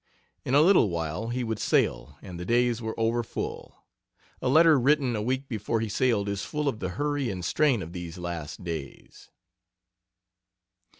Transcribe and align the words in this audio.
In 0.43 0.55
a 0.55 0.61
little 0.63 0.89
while 0.89 1.27
he 1.27 1.43
would 1.43 1.59
sail, 1.59 2.17
and 2.23 2.39
the 2.39 2.43
days 2.43 2.81
were 2.81 2.99
overfull. 2.99 3.85
A 4.41 4.49
letter 4.49 4.79
written 4.79 5.15
a 5.15 5.21
week 5.21 5.47
before 5.47 5.79
he 5.79 5.89
sailed 5.89 6.27
is 6.27 6.43
full 6.43 6.67
of 6.67 6.79
the 6.79 6.89
hurry 6.97 7.29
and 7.29 7.45
strain 7.45 7.83
of 7.83 7.93
these 7.93 8.17
last 8.17 8.63
days. 8.63 9.29